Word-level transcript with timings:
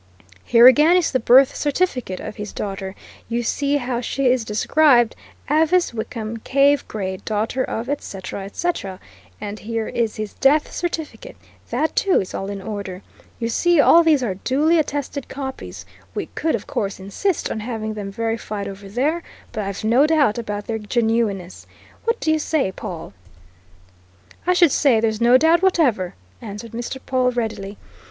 Here, 0.43 0.65
again, 0.65 0.97
is 0.97 1.11
the 1.11 1.19
birth 1.19 1.55
certificate 1.55 2.19
of 2.19 2.37
his 2.37 2.51
daughter. 2.53 2.95
You 3.29 3.43
see 3.43 3.77
how 3.77 4.01
she 4.01 4.25
is 4.31 4.43
described 4.43 5.15
Avice 5.47 5.93
Wickham 5.93 6.37
Cave 6.37 6.87
Gray, 6.87 7.17
daughter 7.17 7.63
of, 7.63 7.87
et 7.87 8.01
cetera, 8.01 8.43
et 8.45 8.55
cetera. 8.55 8.99
And 9.39 9.59
here 9.59 9.87
is 9.87 10.15
his 10.15 10.33
death 10.33 10.71
certificate 10.71 11.35
that 11.69 11.95
too 11.95 12.19
is 12.19 12.33
all 12.33 12.49
in 12.49 12.63
order. 12.63 13.03
You 13.37 13.47
see, 13.47 13.79
all 13.79 14.01
these 14.03 14.23
are 14.23 14.33
duly 14.33 14.79
attested 14.79 15.29
copies 15.29 15.85
we 16.15 16.25
could, 16.33 16.55
of 16.55 16.65
course, 16.65 16.99
insist 16.99 17.51
on 17.51 17.59
having 17.59 17.93
them 17.93 18.11
verified 18.11 18.67
over 18.67 18.89
there, 18.89 19.21
but 19.51 19.63
I've 19.65 19.83
no 19.83 20.07
doubt 20.07 20.39
about 20.39 20.65
their 20.65 20.79
genuineness 20.79 21.67
what 22.05 22.19
do 22.19 22.31
you 22.31 22.39
say, 22.39 22.71
Pawle?" 22.71 23.13
"I 24.47 24.53
should 24.55 24.71
say 24.71 24.99
there's 24.99 25.21
no 25.21 25.37
doubt 25.37 25.61
whatever," 25.61 26.15
answered 26.41 26.71
Mr. 26.71 26.97
Pawle 27.05 27.29
readily. 27.33 27.77